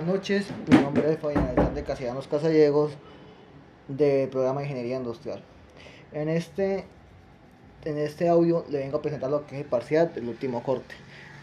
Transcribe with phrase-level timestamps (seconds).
[0.00, 2.92] Buenas noches, mi nombre es Fabián de Castellanos Casallegos
[3.86, 5.42] del programa de Ingeniería Industrial.
[6.12, 6.86] En este,
[7.84, 10.94] en este audio le vengo a presentar lo que es el parcial del último corte.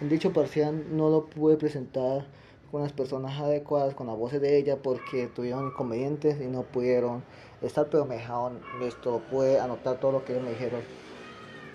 [0.01, 2.25] En dicho parcial no lo pude presentar
[2.71, 7.23] con las personas adecuadas, con las voces de ella, porque tuvieron inconvenientes y no pudieron
[7.61, 10.81] estar, pero me dejaron, esto, pude anotar todo lo que ellos me dijeron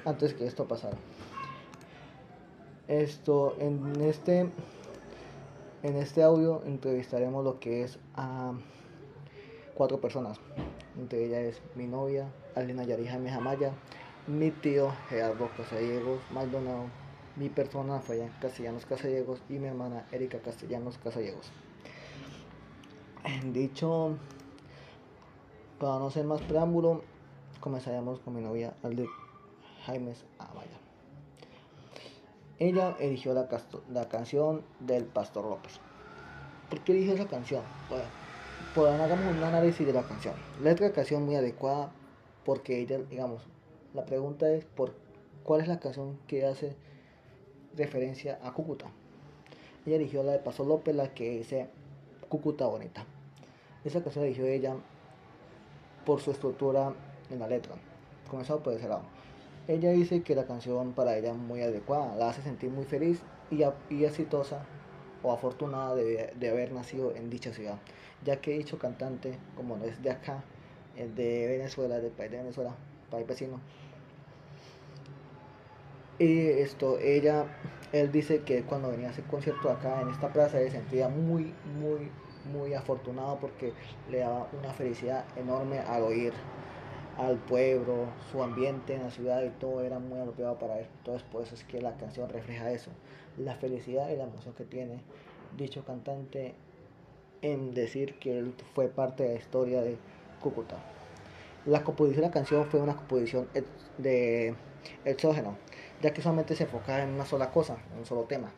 [0.04, 0.96] antes que esto pasara.
[2.88, 4.50] Esto, en este
[5.82, 8.52] en este audio entrevistaremos lo que es a
[9.74, 10.38] cuatro personas.
[10.96, 13.72] Entre ellas es mi novia, Alina Yarija Mejamaya,
[14.26, 16.84] mi tío Gerardo Casallegos Maldonado,
[17.36, 21.50] mi persona Fabián Castellanos Casallegos y mi hermana Erika Castellanos Casallegos.
[23.52, 24.16] Dicho,
[25.80, 27.02] para no ser más preámbulo,
[27.60, 29.08] comenzaremos con mi novia Alde
[29.84, 30.81] Jaimes Amaya.
[32.62, 33.48] Ella eligió la,
[33.90, 35.80] la canción del Pastor López.
[36.70, 37.64] ¿Por qué eligió esa canción?
[38.76, 40.34] Bueno, hagamos un análisis de la canción.
[40.62, 41.90] Letra de canción muy adecuada
[42.44, 43.42] porque ella, digamos,
[43.94, 44.94] la pregunta es por
[45.42, 46.76] cuál es la canción que hace
[47.76, 48.86] referencia a Cúcuta.
[49.84, 51.68] Ella eligió la de Pastor López, la que dice
[52.28, 53.04] Cúcuta Bonita.
[53.84, 54.76] Esa canción la eligió ella
[56.06, 56.94] por su estructura
[57.28, 57.74] en la letra.
[58.30, 59.02] Comenzado por ese lado.
[59.68, 63.22] Ella dice que la canción para ella es muy adecuada, la hace sentir muy feliz
[63.50, 64.64] y, y exitosa
[65.22, 67.78] o afortunada de, de, haber nacido en dicha ciudad,
[68.24, 70.42] ya que dicho cantante, como no es de acá,
[70.96, 72.74] es de Venezuela, del país de Venezuela,
[73.08, 73.60] país vecino.
[76.18, 77.46] Y esto, ella,
[77.92, 81.54] él dice que cuando venía a hacer concierto acá en esta plaza se sentía muy,
[81.80, 82.10] muy,
[82.52, 83.72] muy afortunado porque
[84.10, 86.32] le daba una felicidad enorme al oír
[87.18, 90.86] al pueblo, su ambiente en la ciudad y todo era muy apropiado para él.
[90.98, 92.90] Entonces por eso es que la canción refleja eso,
[93.38, 95.00] la felicidad y la emoción que tiene
[95.56, 96.54] dicho cantante
[97.42, 99.96] en decir que él fue parte de la historia de
[100.40, 100.76] Cúcuta.
[101.66, 103.48] La composición de la canción fue una composición
[103.98, 104.54] de
[105.04, 105.56] exógeno,
[106.00, 108.50] ya que solamente se enfocaba en una sola cosa, en un solo tema,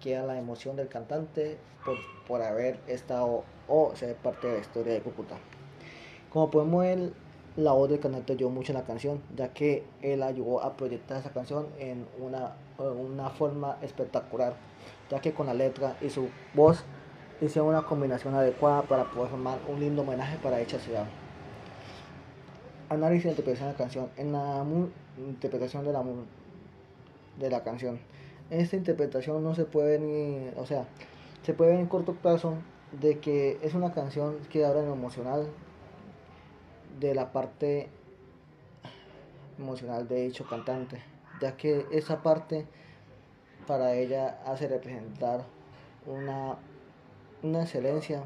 [0.00, 1.96] que era la emoción del cantante por,
[2.26, 5.36] por haber estado o ser parte de la historia de Cúcuta.
[6.30, 7.12] Como podemos ver,
[7.56, 11.18] la voz del cantante ayudó mucho en la canción, ya que él ayudó a proyectar
[11.18, 14.54] esa canción en una, una forma espectacular,
[15.10, 16.84] ya que con la letra y su voz
[17.40, 21.06] hicieron una combinación adecuada para poder formar un lindo homenaje para dicha ciudad.
[22.88, 24.10] Análisis de interpretación de la canción.
[24.16, 24.64] En la
[25.18, 26.04] interpretación de la,
[27.38, 27.98] de la canción.
[28.50, 30.86] Esta interpretación no se puede ni, o sea,
[31.42, 32.54] se puede ver en corto plazo
[33.00, 35.46] de que es una canción que habla en emocional,
[36.98, 37.88] de la parte
[39.58, 41.02] emocional de dicho cantante,
[41.40, 42.66] ya que esa parte
[43.66, 45.44] para ella hace representar
[46.06, 46.56] una,
[47.42, 48.24] una excelencia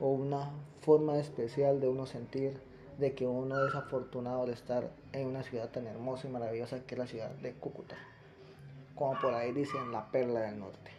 [0.00, 0.50] o una
[0.80, 2.60] forma especial de uno sentir
[2.98, 6.94] de que uno es afortunado de estar en una ciudad tan hermosa y maravillosa que
[6.94, 7.96] es la ciudad de Cúcuta,
[8.94, 10.97] como por ahí dicen la perla del norte.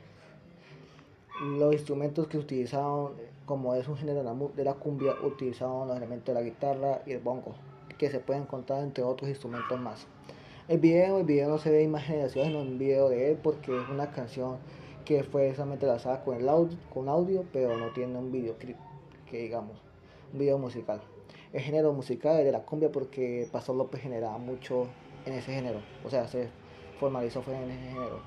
[1.42, 3.14] Los instrumentos que utilizaban
[3.46, 4.24] como es un género
[4.56, 7.56] de la cumbia, utilizaban los elementos de la guitarra y el bongo,
[7.98, 10.06] que se pueden encontrar entre otros instrumentos más.
[10.68, 13.76] El video, el video no se ve imágenes de sino un video de él, porque
[13.76, 14.58] es una canción
[15.04, 18.78] que fue solamente lanzada con el audio, con audio, pero no tiene un videoclip,
[19.32, 19.82] que digamos,
[20.32, 21.02] un video musical.
[21.52, 24.88] El género musical es de la cumbia porque Pastor López generaba mucho
[25.26, 26.50] en ese género, o sea, se
[27.00, 28.20] formalizó fue en ese género.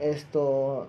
[0.00, 0.88] Esto,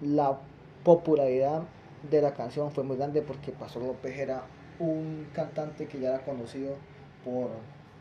[0.00, 0.38] la
[0.86, 1.64] popularidad
[2.08, 4.44] de la canción fue muy grande porque Pastor López era
[4.78, 6.76] un cantante que ya era conocido
[7.24, 7.50] por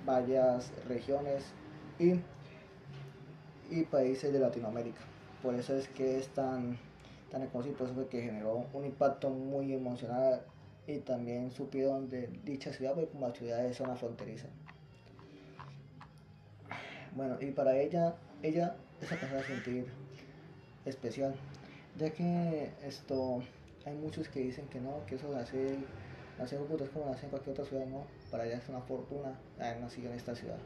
[0.06, 1.46] varias regiones
[1.98, 2.20] y,
[3.72, 5.02] y países de Latinoamérica.
[5.42, 6.78] Por eso es que es tan,
[7.32, 10.44] tan conocido, por eso fue que generó un impacto muy emocional
[10.86, 14.46] y también supieron de dicha ciudad, porque como la ciudad es zona fronteriza.
[17.16, 18.14] Bueno, y para ella,
[18.44, 19.88] ella esa a sentir
[20.86, 21.34] especial,
[21.98, 23.42] ya que esto
[23.86, 25.78] hay muchos que dicen que no, que eso nacer
[26.60, 28.04] en Cúcuta es como nacer en cualquier otra ciudad, no.
[28.32, 30.58] Para ella es una fortuna haber nacido en esta ciudad.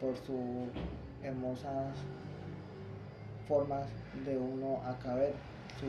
[0.00, 0.68] Por sus
[1.22, 1.96] hermosas
[3.48, 3.86] formas
[4.26, 5.34] de uno acá ver
[5.78, 5.86] su,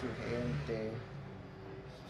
[0.00, 0.90] su gente,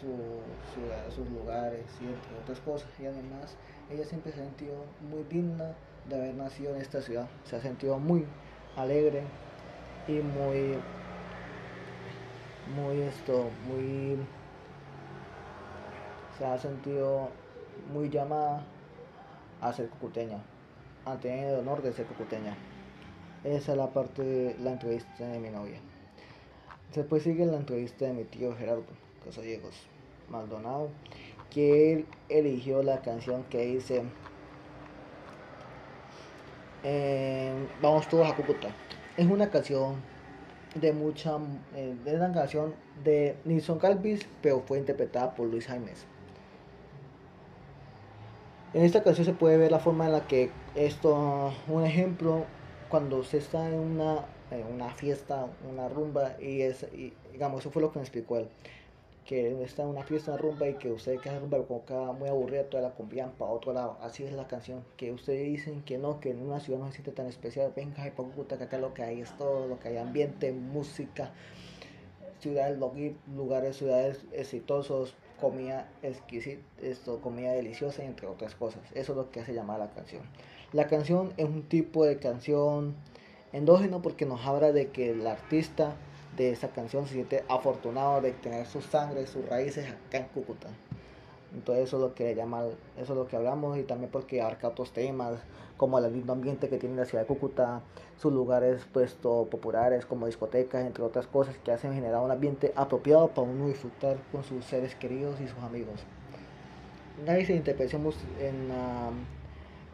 [0.01, 2.89] su, sus lugares y otras cosas.
[2.99, 3.55] Y además,
[3.91, 5.75] ella siempre se ha sentido muy digna
[6.09, 7.29] de haber nacido en esta ciudad.
[7.45, 8.27] Se ha sentido muy
[8.77, 9.23] alegre
[10.09, 10.79] y muy
[12.75, 14.17] muy esto, muy
[16.39, 17.29] se ha sentido
[17.93, 18.65] muy llamada
[19.61, 20.39] a ser cucuteña,
[21.05, 22.57] a tener el honor de ser cucuteña.
[23.45, 25.81] Esa es la parte de la entrevista de mi novia.
[26.95, 28.85] Después sigue la entrevista de mi tío Gerardo
[29.25, 29.75] Casallegos
[30.29, 30.91] Maldonado,
[31.51, 34.03] que él eligió la canción que dice
[36.85, 38.69] eh, Vamos todos a Cúcuta.
[39.17, 39.97] Es una canción
[40.75, 41.37] de mucha.
[41.77, 42.75] Eh, es una canción
[43.05, 46.07] de Nilson Calvis, pero fue interpretada por Luis Jaimes.
[48.73, 52.47] En esta canción se puede ver la forma en la que esto, un ejemplo,
[52.89, 54.25] cuando usted está en una,
[54.75, 58.49] una fiesta, una rumba, y es, y, digamos, eso fue lo que me explicó él
[59.25, 61.67] que está en una fiesta, una rumba y que usted que rumba lo
[62.13, 63.99] muy aburrida, toda la convían para otro lado.
[64.01, 66.95] Así es la canción, que ustedes dicen que no, que en una ciudad no se
[66.95, 67.73] siente tan especial.
[67.75, 71.31] Venga, para Cúcuta, que acá lo que hay es todo, lo que hay ambiente, música,
[72.41, 72.79] ciudades,
[73.35, 78.83] lugares, ciudades exitosos, comida exquisita, esto, comida deliciosa, entre otras cosas.
[78.95, 80.23] Eso es lo que hace llamar la canción.
[80.73, 82.95] La canción es un tipo de canción
[83.53, 85.97] endógeno porque nos habla de que el artista
[86.37, 90.69] de esa canción se siente afortunado de tener su sangre, sus raíces acá en Cúcuta.
[91.55, 92.65] Entonces eso es lo que llama,
[92.97, 95.35] eso es lo que hablamos y también porque abarca otros temas
[95.77, 97.83] como el lindo ambiente que tiene la ciudad de Cúcuta,
[98.17, 103.29] sus lugares puesto populares como discotecas, entre otras cosas que hacen generar un ambiente apropiado
[103.29, 106.01] para uno disfrutar con sus seres queridos y sus amigos.
[107.27, 109.11] Nadie se interpretación en la,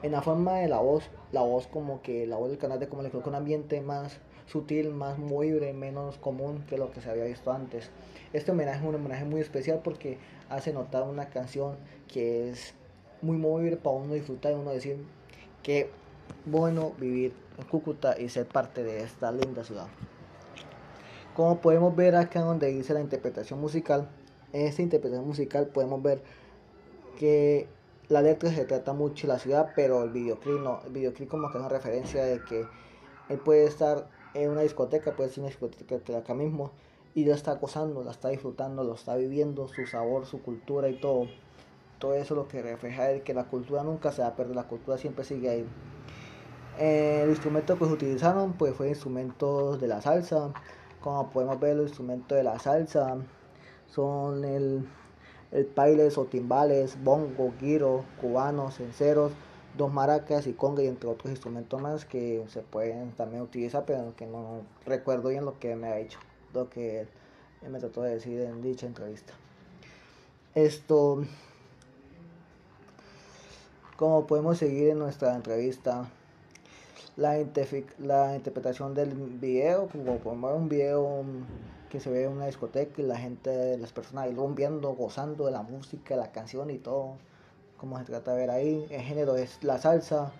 [0.02, 2.88] en la forma de la voz, la voz como que la voz del canal de
[2.88, 7.10] como le coloca un ambiente más sutil, más movible, menos común que lo que se
[7.10, 7.90] había visto antes.
[8.32, 10.18] Este homenaje es un homenaje muy especial porque
[10.48, 11.76] hace notar una canción
[12.08, 12.74] que es
[13.22, 14.98] muy movible para uno disfrutar y uno decir
[15.62, 15.90] que
[16.46, 19.88] bueno vivir en Cúcuta y ser parte de esta linda ciudad.
[21.34, 24.08] Como podemos ver acá donde dice la interpretación musical,
[24.52, 26.22] en esta interpretación musical podemos ver
[27.18, 27.68] que
[28.08, 31.50] la letra se trata mucho de la ciudad, pero el videoclip no, el videoclip como
[31.50, 32.64] que es una referencia de que
[33.28, 36.72] él puede estar en una discoteca, puede ser una discoteca que acá mismo,
[37.14, 41.00] y lo está gozando, la está disfrutando, lo está viviendo, su sabor, su cultura y
[41.00, 41.26] todo.
[41.98, 44.54] Todo eso es lo que refleja es que la cultura nunca se va a perder,
[44.54, 45.66] la cultura siempre sigue ahí.
[46.78, 50.52] el instrumento que se utilizaron pues fue instrumentos de la salsa.
[51.00, 53.16] Como podemos ver los instrumentos de la salsa
[53.88, 54.86] son el,
[55.50, 59.32] el pailes o timbales, bongo, guiro, cubanos, cenceros,
[59.76, 64.14] dos maracas y conga y entre otros instrumentos más que se pueden también utilizar, pero
[64.16, 66.18] que no recuerdo bien lo que me ha dicho,
[66.54, 67.06] lo que
[67.68, 69.32] me trató de decir en dicha entrevista.
[70.54, 71.22] Esto,
[73.96, 76.08] como podemos seguir en nuestra entrevista,
[77.16, 77.36] la,
[77.98, 81.24] la interpretación del video, como podemos ver un video
[81.90, 85.46] que se ve en una discoteca y la gente, las personas ahí lo viendo, gozando
[85.46, 87.16] de la música, la canción y todo
[87.78, 88.86] como se trata de ver ahí.
[88.90, 90.32] El género es la salsa.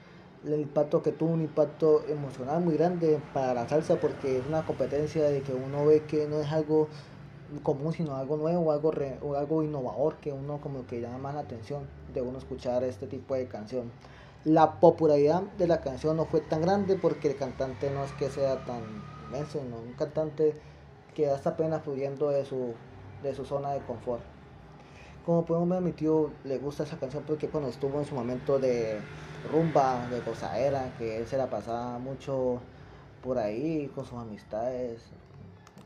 [0.45, 4.65] El impacto que tuvo un impacto emocional muy grande para la salsa porque es una
[4.65, 6.89] competencia de que uno ve que no es algo
[7.63, 8.93] común sino algo nuevo algo
[9.23, 13.07] o algo innovador que uno como que llama más la atención de uno escuchar este
[13.07, 13.91] tipo de canción
[14.45, 18.31] la popularidad de la canción no fue tan grande porque el cantante no es que
[18.31, 18.83] sea tan
[19.27, 20.61] inmenso sino un cantante
[21.15, 22.75] que hasta apenas fluyendo de su
[23.23, 24.23] de su zona de confort
[25.29, 28.59] como podemos ver, mi tío le gusta esa canción porque cuando estuvo en su momento
[28.59, 28.99] de
[29.53, 32.61] rumba, de gozadera, que él se la pasaba mucho
[33.23, 35.03] por ahí con sus amistades,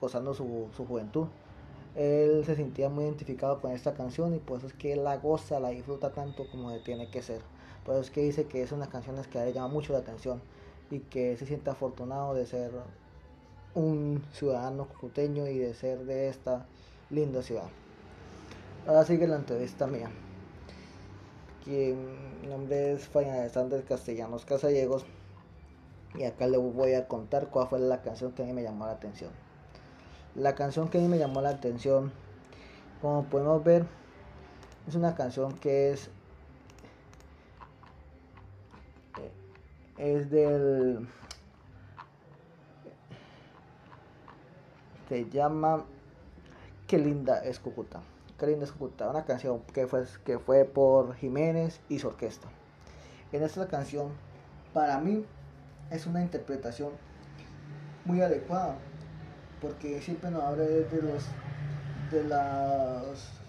[0.00, 1.26] gozando su, su juventud.
[1.96, 5.16] Él se sentía muy identificado con esta canción y por eso es que él la
[5.16, 7.40] goza, la disfruta tanto como tiene que ser.
[7.84, 10.40] Por eso es que dice que es una canción que le llama mucho la atención
[10.88, 12.70] y que se siente afortunado de ser
[13.74, 16.64] un ciudadano cucuteño y de ser de esta
[17.10, 17.81] linda ciudad.
[18.84, 20.10] Ahora sigue la entrevista mía.
[21.66, 25.06] mi nombre es Fabián Alexander Castellanos Casallegos.
[26.16, 28.86] Y acá le voy a contar cuál fue la canción que a mí me llamó
[28.86, 29.30] la atención.
[30.34, 32.10] La canción que a mí me llamó la atención,
[33.00, 33.86] como podemos ver,
[34.88, 36.10] es una canción que es
[39.96, 41.06] es del
[45.08, 45.84] se llama
[46.88, 48.02] Qué linda es Cúcuta
[49.10, 52.48] una canción que fue, que fue por Jiménez y su orquesta.
[53.32, 54.08] En esta canción,
[54.74, 55.24] para mí,
[55.90, 56.90] es una interpretación
[58.04, 58.76] muy adecuada,
[59.60, 61.24] porque siempre nos habla de los
[62.10, 63.42] de las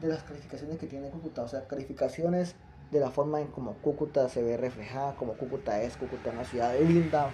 [0.00, 2.54] de las calificaciones que tiene Cúcuta, o sea, calificaciones
[2.90, 6.44] de la forma en como Cúcuta se ve reflejada, como Cúcuta es, Cúcuta es una
[6.44, 7.30] ciudad linda,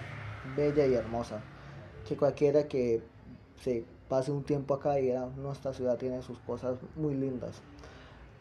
[0.55, 1.41] bella y hermosa,
[2.07, 3.01] que cualquiera que
[3.61, 7.63] se pase un tiempo acá y nuestra ciudad tiene sus cosas muy lindas.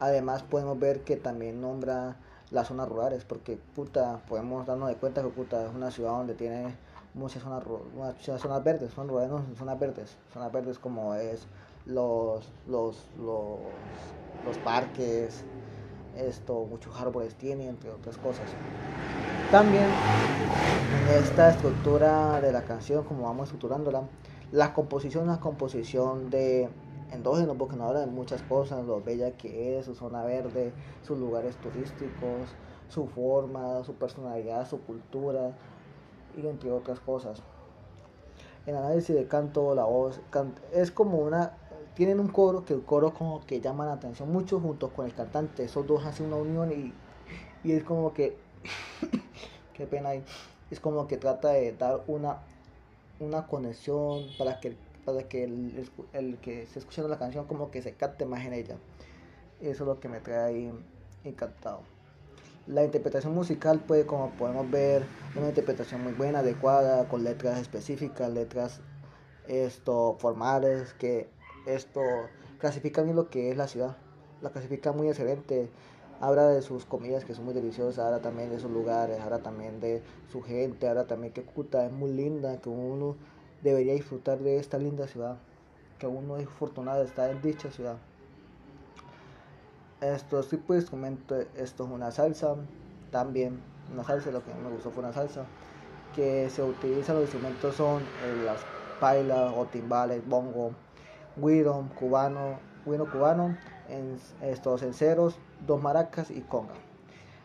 [0.01, 2.17] Además podemos ver que también nombra
[2.51, 6.35] las zonas rurales, porque puta, podemos darnos de cuenta que puta es una ciudad donde
[6.35, 6.77] tiene
[7.15, 7.63] muchas zonas,
[7.97, 9.09] muchas zonas verdes, son
[9.57, 11.47] zonas verdes, zonas verdes como es
[11.87, 13.57] los, los, los,
[14.45, 15.43] los parques,
[16.19, 18.45] esto, muchos árboles tiene, entre otras cosas.
[19.51, 19.87] También
[21.19, 24.03] esta estructura de la canción, como vamos estructurándola,
[24.53, 26.69] la composición es una composición de
[27.11, 31.19] endógeno, porque no habla de muchas cosas, lo bella que es, su zona verde, sus
[31.19, 32.55] lugares turísticos,
[32.89, 35.53] su forma, su personalidad, su cultura,
[36.37, 37.43] y entre otras cosas.
[38.67, 40.21] El análisis de canto, la voz,
[40.73, 41.53] es como una
[41.95, 45.15] tienen un coro que el coro como que llama la atención mucho junto con el
[45.15, 45.65] cantante.
[45.65, 46.93] Esos dos hacen una unión y,
[47.69, 48.37] y es como que,
[49.75, 50.25] qué pena ahí,
[50.71, 52.39] es como que trata de dar una,
[53.23, 57.83] una conexión para que, para que el, el, que esté escuchando la canción como que
[57.83, 58.77] se capte más en ella.
[59.61, 60.73] Eso es lo que me trae
[61.25, 61.81] encantado.
[62.67, 65.03] La interpretación musical, pues como podemos ver,
[65.37, 68.81] una interpretación muy buena, adecuada, con letras específicas, letras
[69.49, 71.29] esto formales que
[71.67, 72.01] esto
[72.59, 73.97] clasifica bien lo que es la ciudad.
[74.41, 75.71] La clasifica muy excelente.
[76.23, 79.81] Habla de sus comidas que son muy deliciosas, habla también de sus lugares, habla también
[79.81, 80.01] de
[80.31, 83.17] su gente, habla también que Cúcuta es muy linda, que uno
[83.61, 85.37] debería disfrutar de esta linda ciudad,
[85.99, 87.97] que uno es afortunado de estar en dicha ciudad.
[90.01, 92.55] Esto sí pues comento, esto es una salsa,
[93.11, 93.61] también
[93.93, 95.45] una salsa, lo que me gustó fue una salsa,
[96.15, 98.65] que se utiliza, los instrumentos son eh, las
[99.01, 100.71] pailas o timbales, bongo,
[101.35, 103.57] guido cubano, guido cubano,
[103.89, 105.35] en estos cenceros,
[105.67, 106.75] dos maracas y conga.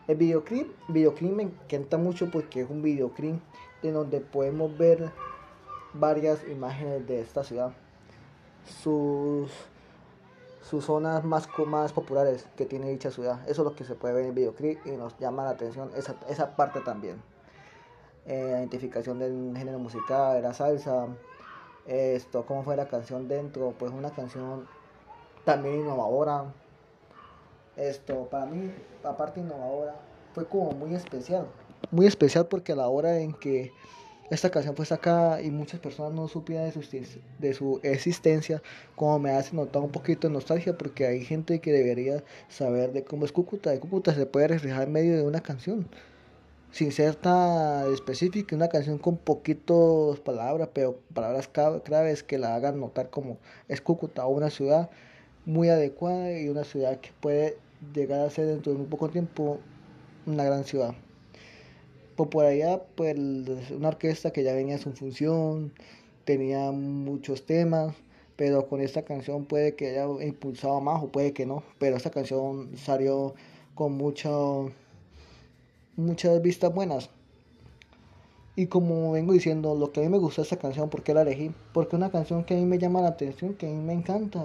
[0.07, 3.41] El videoclip, videoclip me encanta mucho porque es un videoclip
[3.81, 5.12] de donde podemos ver
[5.93, 7.74] varias imágenes de esta ciudad,
[8.65, 9.51] sus,
[10.62, 13.41] sus zonas más, más populares que tiene dicha ciudad.
[13.50, 15.91] Eso es lo que se puede ver en el videoclip y nos llama la atención
[15.95, 17.21] esa, esa parte también.
[18.25, 21.07] Eh, identificación del género musical, la salsa,
[21.86, 24.67] esto, cómo fue la canción dentro, pues una canción
[25.45, 26.45] también innovadora.
[27.77, 28.72] Esto, para mí,
[29.03, 29.96] aparte innovadora,
[30.34, 31.46] fue como muy especial.
[31.91, 33.72] Muy especial porque a la hora en que
[34.31, 36.81] esta canción fue sacada y muchas personas no supieran de su,
[37.39, 38.62] de su existencia,
[38.96, 43.03] como me hace notar un poquito de nostalgia porque hay gente que debería saber de
[43.03, 43.69] cómo es Cúcuta.
[43.69, 45.88] De Cúcuta se puede reflejar en medio de una canción
[46.72, 52.79] sin ser tan específica, una canción con poquitos palabras, pero palabras claves que la hagan
[52.79, 54.89] notar como es Cúcuta, una ciudad
[55.46, 57.57] muy adecuada y una ciudad que puede
[57.93, 59.60] llegar a ser dentro de muy poco tiempo
[60.25, 60.96] una gran ciudad.
[62.39, 63.15] Allá, pues
[63.69, 65.72] una orquesta que ya venía en su función,
[66.25, 67.93] tenía muchos temas,
[68.36, 72.10] pero con esta canción puede que haya impulsado más o puede que no, pero esta
[72.10, 73.36] canción salió
[73.75, 74.72] con mucho
[75.96, 77.10] muchas vistas buenas.
[78.55, 81.22] Y como vengo diciendo, lo que a mí me gusta esta canción, ¿por qué la
[81.22, 81.51] elegí?
[81.74, 83.93] Porque es una canción que a mí me llama la atención, que a mí me
[83.93, 84.43] encanta.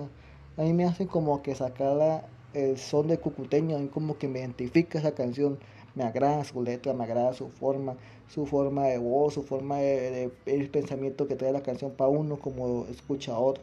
[0.59, 4.41] A mí me hace como que sacar el son de cucuteño, mí como que me
[4.41, 5.59] identifica esa canción.
[5.95, 7.97] Me agrada su letra, me agrada su forma,
[8.29, 12.37] su forma de voz, su forma de, el pensamiento que trae la canción para uno
[12.37, 13.59] como escuchador.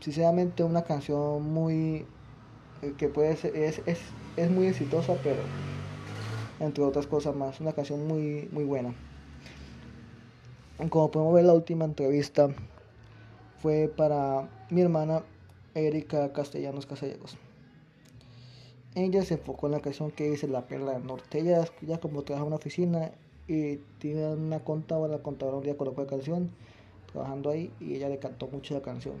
[0.00, 2.04] Sinceramente una canción muy
[2.82, 4.00] eh, que puede ser, es, es,
[4.36, 5.40] es muy exitosa, pero
[6.60, 7.58] entre otras cosas más.
[7.60, 8.94] Una canción muy, muy buena.
[10.90, 12.48] Como podemos ver, la última entrevista
[13.60, 15.22] fue para mi hermana
[15.74, 17.36] Erika Castellanos Casallegos.
[18.94, 21.38] Ella se enfocó en la canción que dice La Perla del Norte.
[21.38, 23.12] Ella ya como trabaja en una oficina
[23.46, 26.50] y tiene una contadora, la contadora un día colocó la canción
[27.12, 29.14] trabajando ahí y ella le cantó mucho la canción.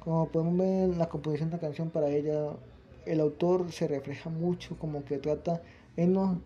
[0.00, 2.52] Como podemos ver, la composición de la canción para ella,
[3.06, 5.62] el autor se refleja mucho, como que trata
[5.96, 6.40] él no,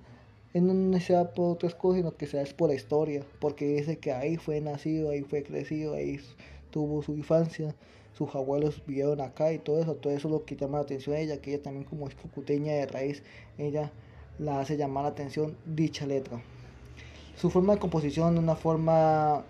[0.54, 4.12] él no se por otras cosas, sino que se por la historia, porque dice que
[4.12, 6.18] ahí fue nacido, ahí fue crecido, ahí
[6.70, 7.74] tuvo su infancia,
[8.16, 11.16] sus abuelos vivieron acá y todo eso, todo eso es lo que llama la atención
[11.16, 13.22] a ella, que ella también como es cucuteña de raíz,
[13.58, 13.92] ella
[14.38, 16.40] la hace llamar la atención dicha letra.
[17.36, 19.44] Su forma de composición una forma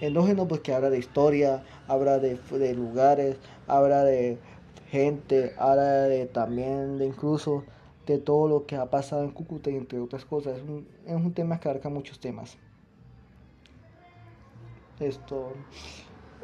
[0.00, 3.36] endógeno porque habla de historia, habla de, de lugares,
[3.66, 4.38] habla de
[4.90, 7.64] gente, habla de también de incluso
[8.06, 10.58] de todo lo que ha pasado en Cúcuta y entre otras cosas.
[10.58, 12.58] Es un, es un tema que abarca muchos temas.
[14.98, 15.54] Esto,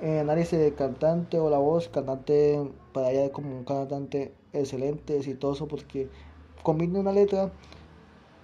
[0.02, 5.66] eh, análisis de cantante o la voz, cantante para allá como un cantante excelente, exitoso,
[5.68, 6.08] porque
[6.62, 7.50] combina una letra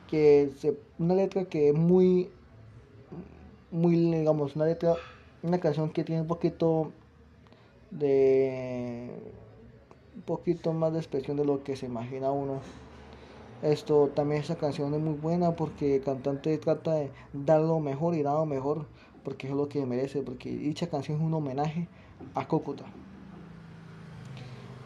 [0.09, 2.31] que se, una letra que es muy,
[3.71, 4.95] muy, digamos, una letra,
[5.43, 6.93] una canción que tiene un poquito
[7.91, 9.11] de
[10.17, 12.61] un poquito más de expresión de lo que se imagina uno.
[13.63, 18.15] Esto también esa canción es muy buena porque el cantante trata de dar lo mejor
[18.15, 18.87] y dar lo mejor
[19.25, 21.89] porque es lo que merece, porque dicha canción es un homenaje
[22.35, 22.85] a Cúcuta.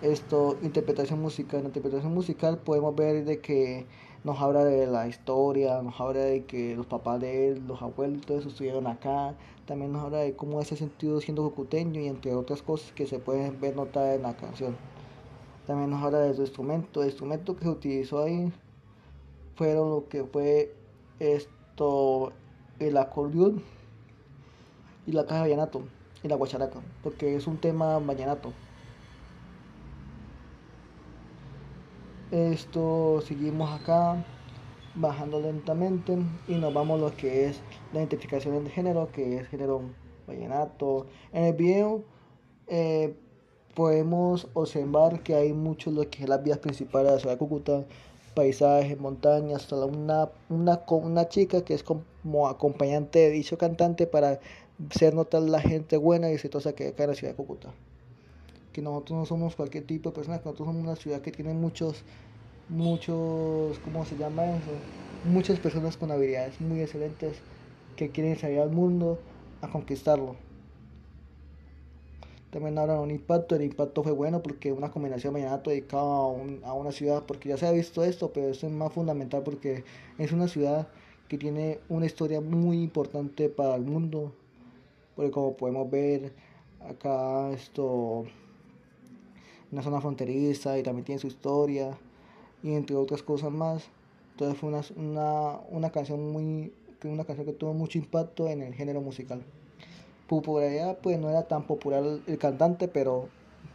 [0.02, 1.58] Esto, interpretación musical.
[1.58, 3.86] En la interpretación musical podemos ver de que
[4.24, 8.26] nos habla de la historia, nos habla de que los papás de él, los abuelos,
[8.26, 9.34] todo eso estuvieron acá.
[9.66, 13.18] También nos habla de cómo ese sentido siendo cucuteño y entre otras cosas que se
[13.18, 14.76] pueden ver notadas en la canción.
[15.66, 17.02] También nos habla de su instrumento.
[17.02, 18.52] El instrumento que se utilizó ahí
[19.54, 20.74] fueron lo que fue
[21.18, 22.32] esto,
[22.78, 23.62] el acordeón
[25.06, 25.82] y la caja de vallenato
[26.22, 28.52] y la guacharaca, porque es un tema vallenato.
[32.30, 34.24] Esto seguimos acá
[34.96, 37.60] bajando lentamente y nos vamos a lo que es
[37.92, 39.82] la identificación de género, que es género
[40.26, 41.06] vallenato.
[41.32, 42.02] En el video
[42.66, 43.14] eh,
[43.74, 47.38] podemos observar que hay mucho lo que es las vías principales de la ciudad de
[47.38, 47.84] Cúcuta,
[48.34, 54.40] paisajes, montañas, hasta una, una, una chica que es como acompañante de dicho cantante para
[54.90, 57.72] ser notar la gente buena y exitosa que hay acá en la ciudad de Cúcuta.
[58.72, 61.54] Que nosotros no somos cualquier tipo de persona, que nosotros somos una ciudad que tiene
[61.54, 62.02] muchos,
[62.68, 64.70] muchos, ¿cómo se llama eso?
[65.24, 67.38] Muchas personas con habilidades muy excelentes
[67.96, 69.18] que quieren salir al mundo
[69.62, 70.36] a conquistarlo.
[72.50, 76.72] También hablan un impacto, el impacto fue bueno porque una combinación mañana dedicada a, a
[76.74, 79.84] una ciudad, porque ya se ha visto esto, pero esto es más fundamental porque
[80.18, 80.86] es una ciudad
[81.28, 84.32] que tiene una historia muy importante para el mundo,
[85.16, 86.32] porque como podemos ver
[86.88, 88.24] acá esto
[89.72, 91.98] una zona fronteriza y también tiene su historia
[92.62, 93.88] y entre otras cosas más.
[94.32, 96.72] Entonces fue una, una, una canción muy
[97.04, 99.42] una canción que tuvo mucho impacto en el género musical.
[100.28, 103.28] Popularidad pues no era tan popular el cantante pero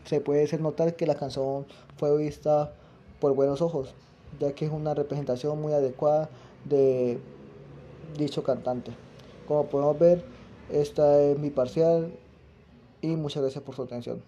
[0.05, 1.65] se puede hacer notar que la canción
[1.97, 2.73] fue vista
[3.19, 3.93] por buenos ojos
[4.39, 6.29] ya que es una representación muy adecuada
[6.65, 7.19] de
[8.17, 8.91] dicho cantante.
[9.47, 10.23] Como podemos ver
[10.71, 12.11] esta es mi parcial
[13.01, 14.21] y muchas gracias por su atención.